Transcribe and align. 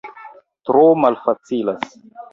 Tro 0.69 0.81
malfacilas 1.03 1.95